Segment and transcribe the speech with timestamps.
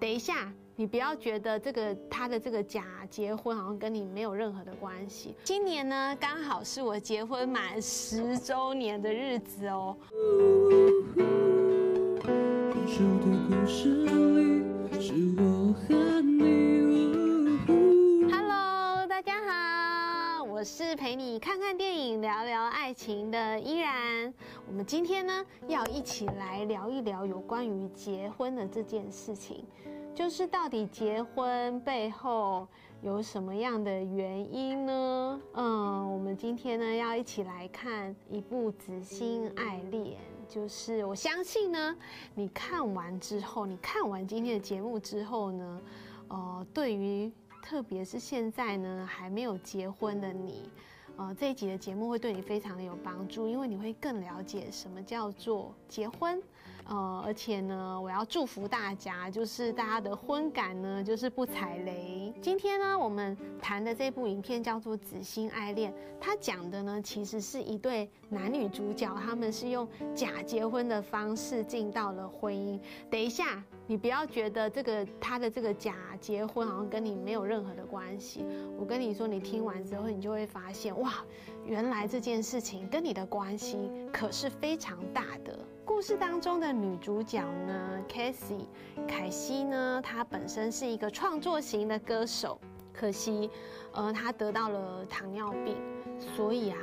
[0.00, 5.34] 等一下，你不要觉得这个他的这个假结婚好像跟你没有任何的关系。
[5.44, 9.94] 今年呢，刚好是我结婚满十周年的日子哦。
[12.72, 13.36] 故事里
[13.68, 14.06] 是
[15.36, 16.09] 我很
[20.60, 24.30] 我是陪你看看电影、聊聊爱情的依然。
[24.68, 29.64] 我们今天呢，要一起来聊一聊有关于结婚的这件事情。
[30.14, 32.68] 就是到底结婚背后
[33.00, 35.40] 有什么样的原因呢？
[35.54, 40.18] 嗯，我们今天呢要一起来看一部《紫心爱恋》，
[40.54, 41.96] 就是我相信呢，
[42.34, 45.80] 你看完之后，你看完今天的节目之后呢，
[46.28, 50.68] 呃，对于特别是现在呢还没有结婚的你。
[51.16, 56.42] 呃，这一集的节目会对你非常的有帮助，因为你会更了解什么叫做结婚。
[56.90, 62.34] 呃，而且呢，我要祝福大家，就是大家的婚感呢，就是不踩雷。
[62.42, 72.78] 今天呢，我们谈的这部影片叫做《紫心爱恋》，它讲的呢，其实是一对男女主角，他们是用假结婚的方式进到了婚姻。
[73.08, 73.62] 等一下。
[73.86, 78.46] 你不要觉得这个他的这个假结婚好像跟你没有任何的关系。
[78.78, 81.14] 我跟你说，你听完之后，你就会发现，哇，
[81.66, 85.58] 原来这件事情跟你的关系可是非常大的。
[86.00, 88.64] 故事当中的女主角呢，Cassie
[89.06, 92.58] 凯西呢，她本身是一个创作型的歌手，
[92.90, 93.50] 可惜，
[93.92, 95.76] 呃，她得到了糖尿病，
[96.18, 96.78] 所以啊，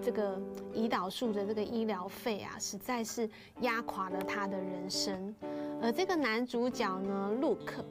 [0.00, 0.40] 这个
[0.72, 3.28] 胰岛素的这个医疗费啊，实在是
[3.62, 5.34] 压垮了她的人生。
[5.82, 7.84] 而这个男主角呢，Luke，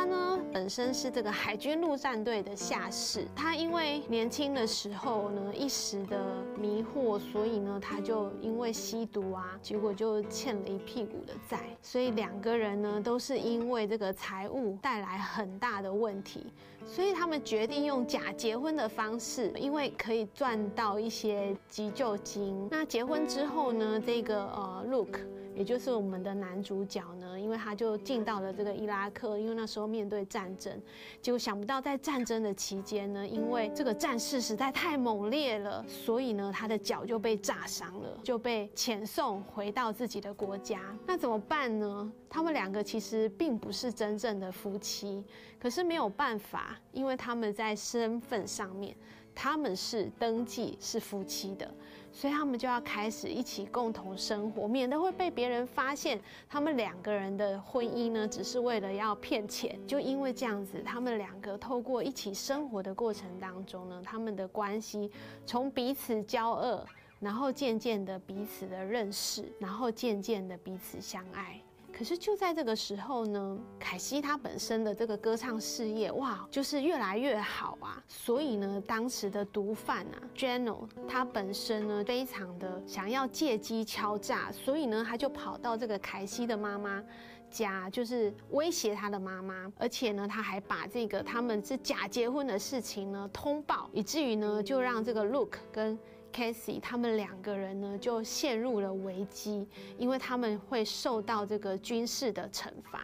[0.00, 3.26] 他呢本身是这个海军陆战队的下士。
[3.36, 11.76] 他因为年轻的时候呢一时的迷惑，所以呢他就因为吸毒啊，结果就欠了一屁股的债。
[11.82, 16.46] 所以两个人呢都是因为这个财务带来很大的问题，
[16.86, 22.66] 所以他们决定用假结婚的方式，因为可以赚到一些急救金。
[22.70, 25.20] 那结婚之后呢，这个呃 Luke。
[25.54, 30.80] 也就是我们的男主角呢，因为他就进到了这个伊拉克，因为那时候面对战争，
[31.20, 40.80] 结果想不到在战争的期间呢，因为这个战事实在太猛烈了，所以呢，他的脚就被炸伤了，就被遣送回到自己的国家。
[41.06, 42.12] 那怎么办呢？
[42.28, 45.24] 他们两个其实并不是真正的夫妻，
[45.58, 48.96] 可是没有办法，因为他们在身份上面。
[49.32, 51.72] 他们是登记是夫妻的，
[52.12, 59.78] 所以他们就要开始一起共同生活，免得会被别人发现他们两个人的婚姻呢，只是为了要骗钱。
[59.86, 65.10] 就因为这样子，他们两个透过一起生活的过程当中呢，他们的关系
[65.46, 66.84] 从彼此交恶，
[67.20, 71.60] 然后渐渐的彼此的认识，然后渐渐的彼此相爱。
[72.00, 78.02] 可是就在这个时候呢，凯西她本身的这个歌唱事业哇，就是越来越好啊。
[78.08, 87.04] 所以呢，当时的毒贩啊，Jeno，他本身呢非常的想要借机敲诈，所以呢，他就跑到这个凯西的妈妈
[87.50, 95.98] 家，就是威胁他的妈妈，而且呢，他还把这个他们是假结婚的事情呢通报，以至于呢，就让这个 Look 跟
[96.32, 99.66] Casey 他们两个人呢就陷入了危机，
[99.98, 103.00] 因为他们会受到这个军事的惩罚。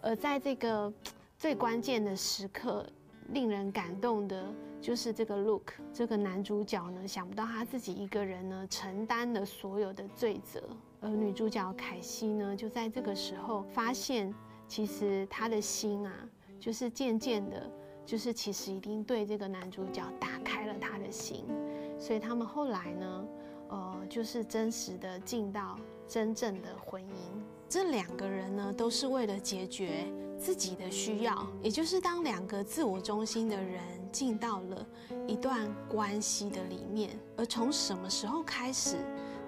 [0.00, 0.92] 而在这个
[1.38, 2.86] 最关键的时刻，
[3.30, 4.46] 令人感动的
[4.80, 10.62] 就是这个 Luke 这个男主角呢，想不到他自己一个人呢承担了所有的罪责，
[11.00, 14.32] 而女主角凯西呢就在这个时候发现，
[14.68, 16.28] 其实他的心啊，
[16.60, 17.70] 就是渐渐的，
[18.04, 21.46] 就是其实已经对这个男主角打开了他的心。
[22.04, 23.24] 所以他们后来呢，
[23.70, 25.74] 呃，就是真实的进到
[26.06, 27.40] 真正的婚姻。
[27.66, 30.04] 这两个人呢，都是为了解决
[30.38, 33.80] 自己的需要，也就是当两个自我中心的人
[34.12, 34.86] 进到了
[35.26, 37.18] 一段关系的里面。
[37.38, 38.98] 而从什么时候开始，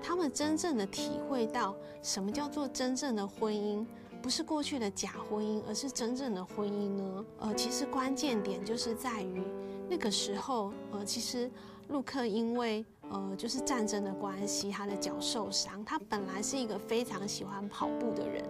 [0.02, 3.84] 他们真正的体会到什么叫做真正的婚姻，
[4.22, 7.24] 不是过去的假婚姻，而是真正的婚姻呢？
[7.40, 9.42] 呃，其实关键点就是在于
[9.90, 11.50] 那个时候，呃，其实。
[11.88, 15.84] 陆克因为呃，就是战争的关系，他的脚受伤。
[15.84, 18.44] 他本来是一个非常喜欢跑步的人，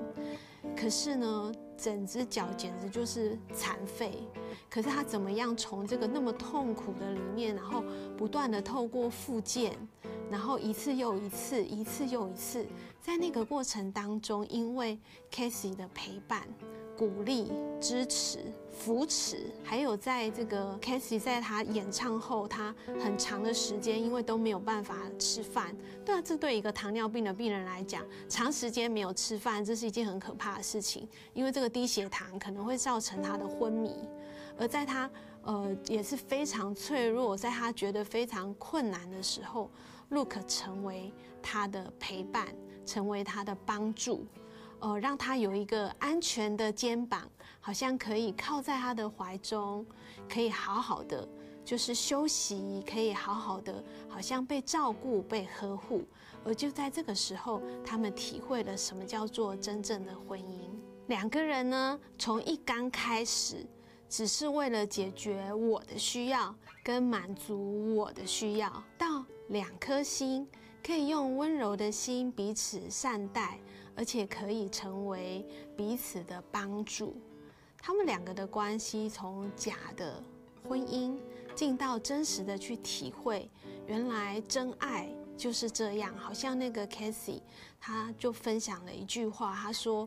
[0.74, 4.26] 可是呢，整只脚简直就是残废。
[4.70, 7.84] 可是他怎么样从这个那么痛苦的里面，然后
[8.16, 9.76] 不断的透过复健，
[10.30, 12.66] 然后一次又一次，一次又一次，
[13.02, 14.98] 在那个过程当中，因为
[15.30, 16.48] Casey 的陪伴。
[16.96, 18.38] 鼓励、支持、
[18.70, 25.76] 扶持，还有在这个 Kathy 在他演唱后，他很长的时间因为都没有办法吃饭。
[26.04, 33.94] 对啊，这对一个糖尿病的病人来讲，长时间没有吃饭，这是一件很可怕的事情，因为这个低血糖可能会造成他的昏迷。
[34.58, 35.10] 而在他
[35.42, 39.70] 呃也是非常脆弱，在他觉得非常困难的时候
[40.10, 42.46] ，Luke 成为他的陪伴，
[42.86, 44.24] 成为他的帮助。
[44.86, 47.28] 哦，让他有一个安全的肩膀，
[47.58, 49.84] 好像可以靠在他的怀中，
[50.32, 51.28] 可以好好的
[51.64, 56.04] 就是休息，可以好好的，好像被照顾、被呵护。
[56.44, 60.70] 而就在这个时候，他们体会了什么叫做真正的婚姻。
[61.08, 63.66] 两个人呢，从一刚开始，
[64.08, 66.54] 只是为了解决我的需要
[66.84, 70.46] 跟满足我的需要，到两颗心
[70.80, 73.58] 可以用温柔的心彼此善待。
[73.96, 75.42] 而且可以成为
[75.74, 77.16] 彼此的帮助，
[77.78, 80.22] 他们两个的关系从假的
[80.68, 81.16] 婚姻
[81.54, 83.50] 进到真实的去体会，
[83.86, 86.14] 原来真爱就是这样。
[86.18, 87.40] 好像那个 Kathy，
[87.80, 90.06] 他就分享了一句话，他说：“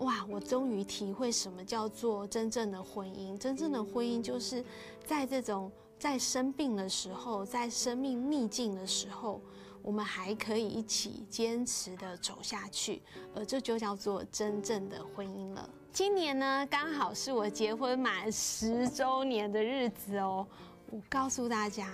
[0.00, 3.38] 哇，我终于体会什么叫做真正的婚姻。
[3.38, 4.62] 真正的婚姻就是
[5.06, 9.40] 在这种在生病的时候，在生命逆境的时候。”
[9.82, 13.02] 我们还可以一起坚持的走下去，
[13.34, 15.68] 而这就叫做真正的婚姻了。
[15.92, 20.46] 今年呢，刚好是我结婚满十周年的日子哦。
[20.90, 21.88] 我告诉大家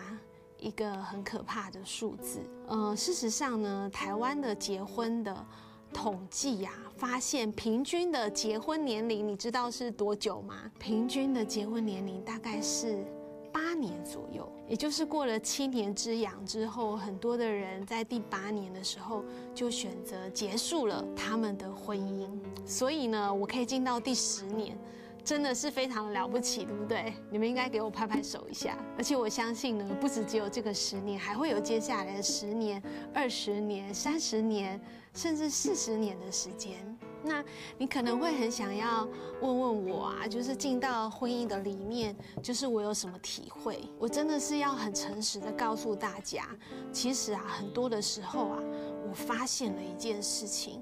[0.58, 5.46] 一个很可怕的数字，呃，事实上呢，台湾的结婚的
[5.92, 10.70] 统计呀，发现平均的结婚年龄，你知道是多久吗？
[10.78, 13.04] 平均的结婚年龄大概是。
[13.76, 19.25] 年左右，也就是过了七年之痒之后，很多的人在第八年的时候
[19.55, 22.28] 就选择结束了他们的婚姻。
[22.64, 24.76] 所以呢，我可以进到第十年，
[25.25, 27.14] 真的是非常的了不起，对不对？
[27.31, 28.76] 你们应该给我拍拍手一下。
[28.96, 32.82] 而且我相信呢，不止只有这个十年，还会有接下来的十年、
[33.14, 34.81] 二十年、三十年，
[35.14, 36.96] 甚至四十年的时间。
[37.26, 37.44] 那
[37.76, 39.06] 你可能会很想要
[39.40, 43.81] 问问我啊，就是进到婚姻的里面，就是我有什么体会？
[43.99, 46.46] 我真的是要很诚实的告诉大家，
[46.93, 48.62] 其实啊，很多的时候啊，
[49.08, 50.81] 我发现了一件事情，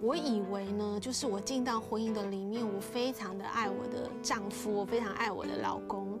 [0.00, 6.18] 我以为呢，就是我进到婚姻的里面，我非常的爱我的丈夫，我非常爱我的老公。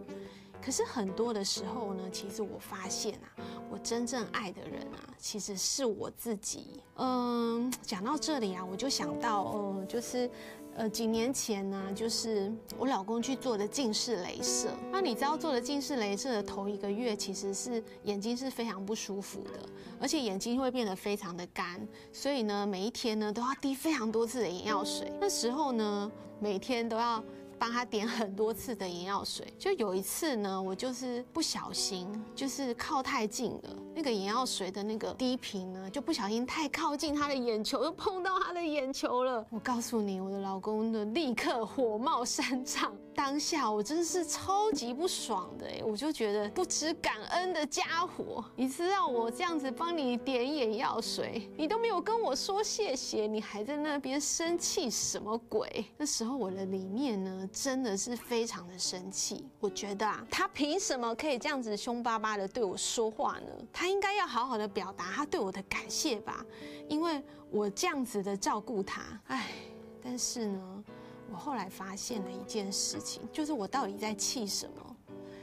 [0.60, 3.38] 可是很多的时候呢，其实我发现啊，
[3.70, 6.82] 我真正爱的人啊，其实是我自己。
[6.96, 10.28] 嗯，讲到这里啊，我就想到，嗯，就是，
[10.74, 14.70] 呃，几年前呢，就是我老公去做的近视雷射。
[14.90, 19.60] 那你知道做了近视雷射的头一个月，其实是眼睛是非常不舒服的，
[20.00, 25.12] 而且眼睛会变得非常的干，所以呢，每一天呢都要滴非常多次的眼药水。
[25.20, 26.10] 那时候呢，
[26.40, 27.22] 每天都要。
[27.58, 39.44] 帮他点很多次的眼药水，就有一次呢，我就是不小心，就是靠太近了，那个眼药水的那个滴瓶呢，就不小心太靠近他的眼球，就碰到他的眼球了。
[39.50, 42.92] 我告诉你，我的老公呢，立刻火冒三丈。
[43.16, 55.86] 当下我真的是超级不爽的，我就觉得不知感恩的家伙，你知道我这样子帮你点眼药水，你都没有跟我说谢谢，你还在那边生气什么鬼？
[55.96, 57.48] 那时候我的里面呢。
[57.52, 63.66] 真的是非常的生气，我觉得啊，他凭什么可以这样子凶巴巴的对我说话呢？
[63.72, 66.44] 他应该要好好的表达他对我的感谢吧，
[66.88, 69.02] 因为我这样子的照顾他。
[69.28, 69.52] 哎，
[70.02, 70.84] 但是呢，
[71.30, 74.96] 我后来发现了一件事情，就是我到底在气什么？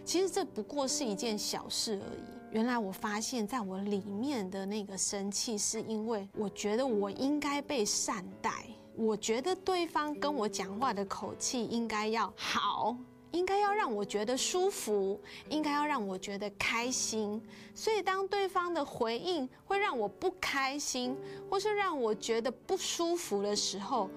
[0.06, 2.24] 其实这不过是一件小事而已。
[2.52, 8.66] 原来我发现，在我里面的那个生气，是因为我觉得我应该被善待。
[8.96, 12.96] 我觉得对方跟我讲话的口气应该要好，
[13.32, 17.42] 应该要让我觉得舒服，应该要让我觉得开心。
[17.74, 21.18] 所以当对方的回应会让我不开心，
[21.50, 24.12] 或是让我觉得不舒服的时候，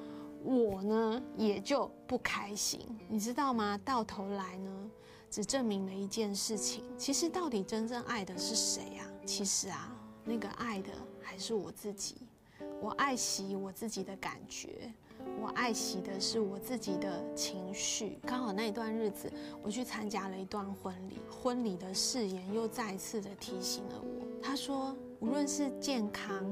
[0.46, 2.80] 我呢也就不开心。
[3.08, 3.76] 你知道吗？
[3.84, 4.90] 到头来呢，
[5.28, 9.04] 只证明了一件事情：其实到底真正爱的是谁呀？
[9.24, 9.92] 其实啊，
[10.24, 12.18] 那个爱的还是我自己。
[12.80, 14.92] 我爱惜我自己的感觉，
[15.40, 18.18] 我爱惜的是我自己的情绪。
[18.22, 24.26] 刚好那一段日子，我去参加了一段婚礼，婚礼的誓言又再次的提醒了我。
[24.40, 26.44] 他说，无论是健康，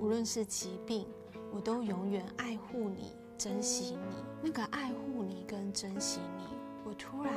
[0.00, 1.06] 无论是疾病，
[1.52, 4.24] 我都永远爱护你，珍惜你。
[4.42, 6.44] 那个爱护你跟珍惜你，
[6.84, 7.32] 我突然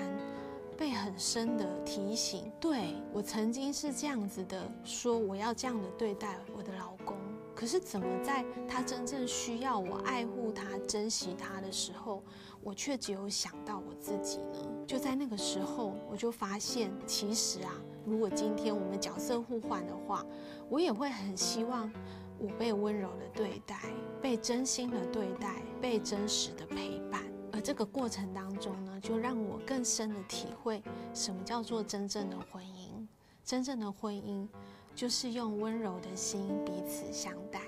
[0.77, 2.51] 被很深的提醒。
[2.59, 7.17] 对，我曾经是这样子的，说我要这样的对待我的老公。
[7.55, 12.23] 可是怎么在他真正需要我爱护他、珍惜他的时候，
[12.61, 14.85] 我却只有想到我自己呢？
[14.87, 17.73] 就在那个时候，我就发现，其实啊，
[18.05, 20.25] 如果今天我们角色互换的话，
[20.69, 21.91] 我也会很希望
[22.39, 23.75] 我被温柔的对待，
[24.21, 27.23] 被真心的对待，被真实的陪伴。
[27.51, 30.81] 而这个过程当中呢，就让我更深的体会
[31.13, 33.05] 什么叫做真正的婚姻。
[33.43, 34.47] 真正的婚姻，
[34.95, 37.59] 就是用温柔的心彼此相待。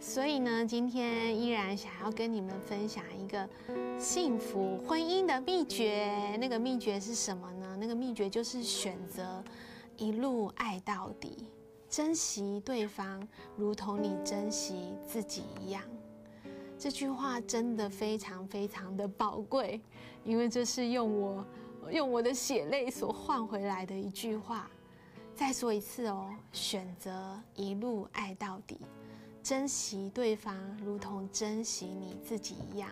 [0.00, 3.48] 所以呢，今天依然想要跟你们分享一个
[3.98, 6.36] 幸福婚姻的秘诀。
[6.38, 7.76] 那个秘诀是什么呢？
[7.78, 9.44] 那个秘诀就是选择
[9.96, 11.46] 一路爱到底，
[11.90, 13.20] 珍惜对方，
[13.56, 15.82] 如同你珍惜自己一样。
[16.78, 19.80] 这句话真的非常非常的宝贵，
[20.24, 21.44] 因为这是用我
[21.90, 24.70] 用我的血泪所换回来的一句话。
[25.34, 28.78] 再说一次哦，选择一路爱到底。
[29.42, 32.88] 珍惜对方，如同珍惜你自己一样。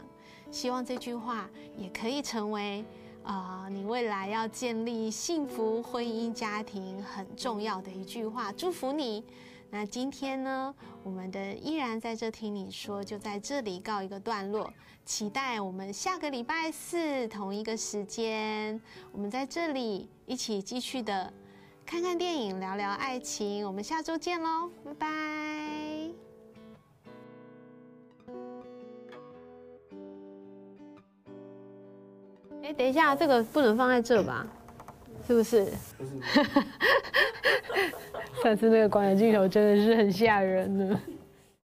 [0.51, 2.85] 希望这句话也可以成为，
[3.29, 8.51] 呃，你未来要建立幸福婚姻家庭很重要的一句话。
[8.53, 9.23] 祝福你。
[9.71, 14.73] 那今天呢，我们的依然在这听你说，就在这里告一个段落。
[15.05, 18.81] 期待我们下个礼拜四同一个时间，
[19.13, 21.31] 我们在这里一起继续的
[21.85, 23.67] 看看电影，聊聊爱情。
[23.67, 25.88] 我们下周见喽，拜拜。
[32.69, 34.47] 哎，等一下，这个不能放在这吧？
[35.27, 35.65] 是不是？
[38.43, 41.01] 上次那个广角镜头真的是很吓人呢。